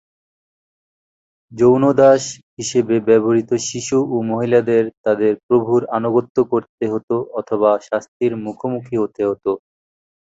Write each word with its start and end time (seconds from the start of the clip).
যৌন 1.51 1.83
দাস 1.99 2.23
হিসেবে 2.57 2.95
ব্যবহৃত 3.07 3.51
শিশু 3.67 3.97
ও 4.07 4.27
মহিলাদের 4.29 4.83
তাদের 5.05 5.33
প্রভুর 5.47 5.81
আনুগত্য 5.97 6.37
করতে 6.51 6.83
হত 6.93 7.09
অথবা 7.39 7.69
শাস্তির 7.87 8.31
মুখোমুখি 8.45 8.95
হতে 8.99 9.21
হত। 9.29 9.45